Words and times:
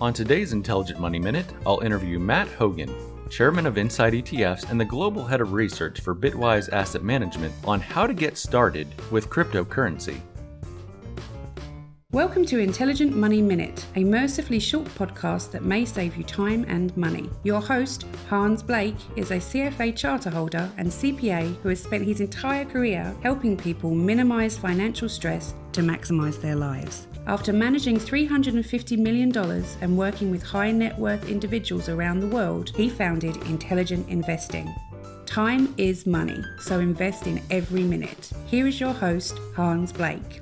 On 0.00 0.12
today's 0.12 0.52
Intelligent 0.52 1.00
Money 1.00 1.18
Minute, 1.18 1.46
I'll 1.66 1.80
interview 1.80 2.20
Matt 2.20 2.46
Hougan, 2.46 2.94
Chairman 3.30 3.66
of 3.66 3.76
Inside 3.78 4.12
ETFs 4.12 4.70
and 4.70 4.80
the 4.80 4.84
Global 4.84 5.24
Head 5.24 5.40
of 5.40 5.52
Research 5.52 6.00
for 6.00 6.14
Bitwise 6.14 6.72
Asset 6.72 7.02
Management, 7.02 7.52
on 7.64 7.80
how 7.80 8.06
to 8.06 8.14
get 8.14 8.38
started 8.38 8.86
with 9.10 9.28
cryptocurrency. 9.28 10.20
Welcome 12.14 12.46
to 12.46 12.58
Intelligent 12.58 13.14
Money 13.14 13.42
Minute, 13.42 13.84
a 13.94 14.02
mercifully 14.02 14.60
short 14.60 14.86
podcast 14.86 15.50
that 15.50 15.62
may 15.62 15.84
save 15.84 16.16
you 16.16 16.24
time 16.24 16.64
and 16.66 16.96
money. 16.96 17.28
Your 17.42 17.60
host, 17.60 18.06
Hans 18.30 18.62
Blake, 18.62 18.96
is 19.14 19.30
a 19.30 19.36
CFA 19.36 19.94
charter 19.94 20.30
holder 20.30 20.70
and 20.78 20.88
CPA 20.88 21.54
who 21.60 21.68
has 21.68 21.82
spent 21.82 22.06
his 22.06 22.22
entire 22.22 22.64
career 22.64 23.14
helping 23.22 23.58
people 23.58 23.94
minimize 23.94 24.56
financial 24.56 25.06
stress 25.06 25.52
to 25.72 25.82
maximize 25.82 26.40
their 26.40 26.56
lives. 26.56 27.08
After 27.26 27.52
managing 27.52 27.98
$350 27.98 28.98
million 28.98 29.36
and 29.82 29.98
working 29.98 30.30
with 30.30 30.42
high 30.42 30.70
net 30.70 30.98
worth 30.98 31.28
individuals 31.28 31.90
around 31.90 32.20
the 32.20 32.28
world, 32.28 32.70
he 32.74 32.88
founded 32.88 33.36
Intelligent 33.48 34.08
Investing. 34.08 34.74
Time 35.26 35.74
is 35.76 36.06
money, 36.06 36.42
so 36.58 36.80
invest 36.80 37.26
in 37.26 37.42
every 37.50 37.82
minute. 37.82 38.32
Here 38.46 38.66
is 38.66 38.80
your 38.80 38.94
host, 38.94 39.38
Hans 39.54 39.92
Blake. 39.92 40.40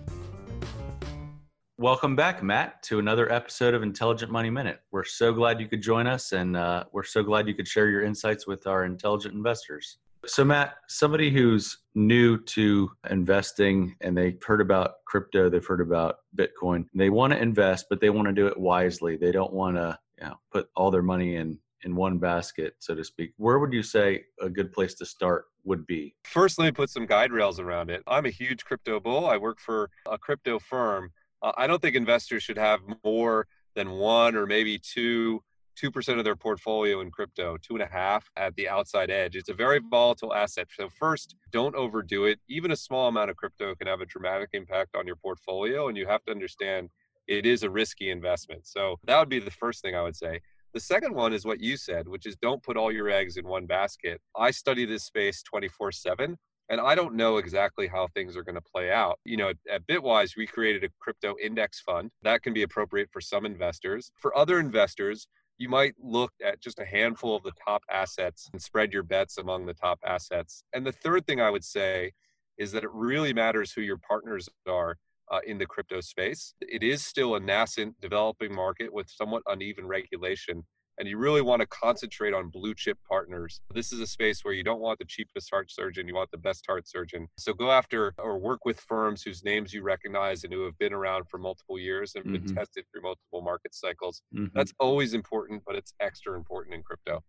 Welcome 1.79 2.16
back, 2.16 2.43
Matt, 2.43 2.83
to 2.85 2.98
another 2.98 3.30
episode 3.30 3.75
of 3.75 3.83
Intelligent 3.83 4.33
Money 4.33 4.48
Minute. 4.48 4.80
We're 4.93 5.05
so 5.05 5.35
glad 5.35 5.61
you 5.61 5.69
could 5.69 5.83
join 5.83 6.07
us, 6.07 6.33
and 6.33 6.57
uh, 6.57 6.85
we're 6.91 7.05
so 7.05 7.23
glad 7.23 7.47
you 7.47 7.52
could 7.52 7.69
share 7.69 7.91
your 7.91 8.02
insights 8.02 8.47
with 8.47 8.66
our 8.66 8.87
intelligent 8.87 9.35
investors. 9.35 9.99
So, 10.25 10.43
Matt, 10.43 10.77
somebody 10.89 11.30
who's 11.30 11.77
new 11.95 12.39
to 12.45 12.91
investing 13.11 13.95
and 14.01 14.16
they've 14.16 14.43
heard 14.43 14.62
about 14.62 15.05
crypto, 15.05 15.51
they've 15.51 15.66
heard 15.66 15.83
about 15.83 16.21
Bitcoin, 16.35 16.87
they 16.95 17.11
want 17.11 17.35
to 17.35 17.39
invest, 17.39 17.88
but 17.91 18.01
they 18.01 18.09
want 18.09 18.27
to 18.27 18.33
do 18.33 18.47
it 18.47 18.59
wisely. 18.59 19.19
They 19.19 19.30
don't 19.30 19.52
want 19.52 19.77
to 19.77 19.99
you 20.19 20.29
know, 20.29 20.37
put 20.51 20.71
all 20.77 20.91
their 20.91 21.02
money 21.02 21.37
in 21.37 21.59
in 21.83 21.95
one 21.95 22.16
basket, 22.16 22.74
so 22.79 22.95
to 22.95 23.05
speak. 23.05 23.35
Where 23.37 23.59
would 23.59 23.74
you 23.74 23.82
say 23.82 24.24
a 24.41 24.49
good 24.49 24.73
place 24.73 24.95
to 24.95 25.04
start 25.04 25.45
would 25.65 25.87
be? 25.87 26.16
First, 26.24 26.59
let 26.59 26.65
me 26.65 26.73
put 26.73 26.88
some 26.88 27.04
guide 27.04 27.32
rails 27.32 27.60
around 27.60 27.91
it. 27.91 28.02
I'm 28.07 28.24
a 28.24 28.30
huge 28.30 28.65
crypto 28.65 28.99
bull. 28.99 29.27
I 29.27 29.37
work 29.37 29.60
for 29.60 29.91
a 30.07 30.16
crypto 30.16 30.59
firm 30.59 31.13
uh, 31.42 31.52
I 31.56 31.66
don't 31.66 31.80
think 31.80 31.96
investors 31.96 32.42
should 32.42 32.59
have 32.59 32.80
more 33.04 33.46
than 33.74 33.90
one 33.92 34.37
or 34.37 34.46
maybe 34.46 34.79
two 34.79 35.42
two 35.76 35.90
percent 35.90 36.18
of 36.18 36.24
their 36.24 36.37
portfolio 36.37 37.01
in 37.01 37.10
crypto, 37.10 37.56
two 37.59 37.74
and 37.74 37.82
a 37.82 37.87
half 37.87 38.29
at 38.37 38.54
the 38.56 38.68
outside 38.68 39.10
edge. 39.10 39.37
It's 39.37 39.51
a 39.51 39.54
very 39.54 39.80
volatile 39.90 40.34
asset. 40.34 40.68
So 40.74 40.88
first, 40.88 41.37
don't 41.52 41.74
overdo 41.74 42.24
it. 42.24 42.40
Even 42.48 42.70
a 42.70 42.76
small 42.76 43.09
amount 43.09 43.30
of 43.30 43.37
crypto 43.37 43.74
can 43.74 43.87
have 43.87 44.01
a 44.01 44.07
dramatic 44.07 44.51
impact 44.54 44.96
on 44.96 45.07
your 45.07 45.16
portfolio, 45.16 45.88
and 45.88 45.96
you 45.96 46.07
have 46.07 46.24
to 46.24 46.32
understand 46.32 46.88
it 47.29 47.45
is 47.45 47.62
a 47.62 47.70
risky 47.70 48.10
investment. 48.10 48.66
So 48.66 48.96
that 49.04 49.18
would 49.18 49.29
be 49.29 49.38
the 49.38 49.51
first 49.51 49.82
thing 49.82 49.95
I 49.95 50.02
would 50.02 50.16
say. 50.16 50.40
The 50.73 50.80
second 50.80 51.14
one 51.14 51.32
is 51.32 51.45
what 51.45 51.60
you 51.60 51.76
said, 51.76 52.07
which 52.07 52.26
is 52.26 52.37
don't 52.37 52.62
put 52.62 52.76
all 52.76 52.92
your 52.92 53.09
eggs 53.09 53.37
in 53.37 53.46
one 53.46 53.66
basket. 53.66 54.20
I 54.37 54.51
study 54.51 54.84
this 54.84 55.04
space 55.04 55.42
24 55.42 55.92
7 55.92 56.37
and 56.69 56.81
I 56.81 56.95
don't 56.95 57.15
know 57.15 57.37
exactly 57.37 57.87
how 57.87 58.09
things 58.09 58.37
are 58.37 58.43
going 58.43 58.57
to 58.57 58.61
play 58.61 58.91
out. 58.91 59.19
You 59.25 59.37
know, 59.37 59.53
at 59.71 59.87
Bitwise, 59.87 60.37
we 60.37 60.47
created 60.47 60.85
a 60.85 60.89
crypto 61.01 61.35
index 61.43 61.81
fund 61.81 62.11
that 62.23 62.43
can 62.43 62.53
be 62.53 62.63
appropriate 62.63 63.09
for 63.13 63.21
some 63.21 63.47
investors. 63.47 64.11
For 64.17 64.37
other 64.37 64.59
investors, 64.59 65.28
you 65.59 65.69
might 65.69 65.94
look 66.03 66.33
at 66.44 66.61
just 66.61 66.81
a 66.81 66.84
handful 66.84 67.37
of 67.37 67.43
the 67.43 67.53
top 67.65 67.83
assets 67.91 68.49
and 68.53 68.61
spread 68.61 68.93
your 68.93 69.03
bets 69.03 69.39
among 69.39 69.67
the 69.67 69.75
top 69.75 69.99
assets. 70.05 70.65
And 70.72 70.87
the 70.87 70.93
third 70.93 71.27
thing 71.27 71.41
I 71.41 71.50
would 71.50 71.65
say 71.65 72.12
is 72.59 72.72
that 72.72 72.84
it 72.84 72.91
really 72.93 73.33
matters 73.33 73.72
who 73.72 73.81
your 73.81 73.99
partners 73.99 74.49
are 74.69 74.97
uh, 75.31 75.41
in 75.47 75.59
the 75.59 75.67
crypto 75.67 76.00
space. 76.00 76.55
It 76.61 76.83
is 76.83 77.05
still 77.05 77.37
a 77.37 77.41
nascent 77.41 78.00
developing 78.00 78.55
market 78.55 78.93
with 78.93 79.09
somewhat 79.09 79.43
uneven 79.47 79.87
regulation 79.87 80.65
and 80.99 81.09
you 81.09 81.19
really 81.19 81.43
want 81.43 81.61
to 81.61 81.66
concentrate 81.66 82.34
on 82.34 82.49
blue 82.49 82.75
chip 82.75 82.99
partners. 83.09 83.61
This 83.75 83.93
is 83.93 84.00
a 84.00 84.06
space 84.06 84.44
where 84.44 84.55
you 84.55 84.62
don't 84.62 84.81
want 84.81 84.99
the 84.99 85.05
cheapest 85.05 85.50
heart 85.50 85.71
surgeon, 85.71 86.09
you 86.09 86.15
want 86.15 86.31
the 86.31 86.38
best 86.38 86.65
heart 86.66 86.88
surgeon. 86.88 87.28
So 87.38 87.53
go 87.53 87.70
after 87.70 88.15
or 88.19 88.38
work 88.38 88.65
with 88.65 88.81
firms 88.81 89.22
whose 89.22 89.44
names 89.44 89.72
you 89.72 89.82
recognize 89.82 90.44
and 90.44 90.53
who 90.53 90.65
have 90.65 90.78
been 90.78 90.93
around 90.93 91.28
for 91.28 91.38
multiple 91.38 91.78
years 91.78 92.15
and 92.15 92.25
mm-hmm. 92.25 92.47
been 92.47 92.54
tested 92.54 92.84
through 92.91 93.03
multiple 93.03 93.43
market 93.43 93.75
cycles. 93.75 94.22
Mm-hmm. 94.34 94.56
That's 94.56 94.72
always 94.78 95.15
important, 95.15 95.62
but 95.66 95.76
it's 95.76 95.93
extra 96.00 96.37
important 96.37 96.75
in 96.75 96.82
crypto. 96.82 97.22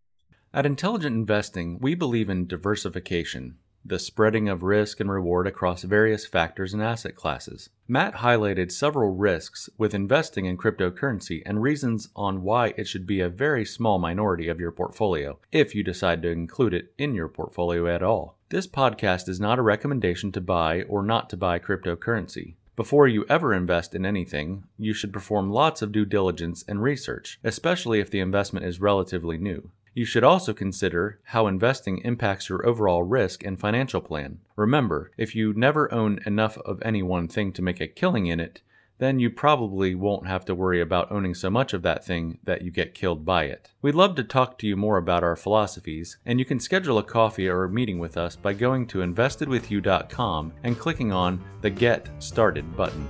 At 0.53 0.65
Intelligent 0.65 1.15
Investing, 1.15 1.77
we 1.81 1.93
believe 1.93 2.29
in 2.29 2.47
diversification 2.47 3.57
the 3.87 3.99
spreading 3.99 4.49
of 4.49 4.63
risk 4.63 4.99
and 4.99 5.09
reward 5.09 5.47
across 5.47 5.83
various 5.83 6.25
factors 6.25 6.73
and 6.73 6.83
asset 6.83 7.15
classes. 7.15 7.69
Matt 7.87 8.15
highlighted 8.15 8.71
several 8.71 9.15
risks 9.15 9.69
with 9.77 9.93
investing 9.93 10.45
in 10.45 10.57
cryptocurrency 10.57 11.41
and 11.45 11.61
reasons 11.61 12.09
on 12.15 12.43
why 12.43 12.73
it 12.77 12.87
should 12.87 13.07
be 13.07 13.21
a 13.21 13.29
very 13.29 13.63
small 13.63 13.97
minority 13.97 14.49
of 14.49 14.59
your 14.59 14.71
portfolio, 14.71 15.39
if 15.51 15.73
you 15.73 15.83
decide 15.83 16.21
to 16.21 16.29
include 16.29 16.73
it 16.73 16.93
in 16.97 17.15
your 17.15 17.29
portfolio 17.29 17.87
at 17.87 18.03
all. 18.03 18.35
This 18.49 18.67
podcast 18.67 19.29
is 19.29 19.39
not 19.39 19.59
a 19.59 19.61
recommendation 19.63 20.31
to 20.33 20.41
buy 20.41 20.83
or 20.83 21.03
not 21.03 21.29
to 21.29 21.37
buy 21.37 21.59
cryptocurrency. 21.59 22.55
Before 22.77 23.07
you 23.07 23.25
ever 23.27 23.55
invest 23.55 23.95
in 23.95 24.05
anything, 24.05 24.65
you 24.77 24.93
should 24.93 25.11
perform 25.11 25.49
lots 25.49 25.81
of 25.81 25.91
due 25.91 26.05
diligence 26.05 26.63
and 26.67 26.83
research, 26.83 27.39
especially 27.43 27.99
if 27.99 28.11
the 28.11 28.19
investment 28.19 28.65
is 28.67 28.79
relatively 28.79 29.37
new. 29.37 29.71
You 29.97 30.05
should 30.05 30.23
also 30.23 30.53
consider 30.53 31.19
how 31.23 31.47
investing 31.47 31.97
impacts 32.03 32.49
your 32.49 32.63
overall 32.67 33.01
risk 33.01 33.43
and 33.43 33.59
financial 33.59 33.99
plan. 33.99 34.37
Remember, 34.55 35.09
if 35.17 35.33
you 35.33 35.55
never 35.55 35.91
own 35.91 36.19
enough 36.23 36.55
of 36.59 36.79
any 36.85 37.01
one 37.01 37.27
thing 37.27 37.51
to 37.53 37.63
make 37.63 37.81
a 37.81 37.87
killing 37.87 38.27
in 38.27 38.39
it, 38.39 38.61
then 38.99 39.19
you 39.19 39.31
probably 39.31 39.95
won't 39.95 40.27
have 40.27 40.45
to 40.45 40.53
worry 40.53 40.79
about 40.79 41.11
owning 41.11 41.33
so 41.33 41.49
much 41.49 41.73
of 41.73 41.81
that 41.81 42.05
thing 42.05 42.37
that 42.43 42.61
you 42.61 42.69
get 42.69 42.93
killed 42.93 43.25
by 43.25 43.45
it. 43.45 43.71
We'd 43.81 43.95
love 43.95 44.13
to 44.17 44.23
talk 44.23 44.59
to 44.59 44.67
you 44.67 44.77
more 44.77 44.97
about 44.97 45.23
our 45.23 45.35
philosophies, 45.35 46.17
and 46.27 46.37
you 46.37 46.45
can 46.45 46.59
schedule 46.59 46.99
a 46.99 47.03
coffee 47.03 47.47
or 47.47 47.63
a 47.63 47.69
meeting 47.69 47.97
with 47.97 48.17
us 48.17 48.35
by 48.35 48.53
going 48.53 48.85
to 48.89 48.99
investedwithyou.com 48.99 50.53
and 50.61 50.77
clicking 50.77 51.11
on 51.11 51.43
the 51.61 51.71
Get 51.71 52.07
Started 52.19 52.77
button. 52.77 53.09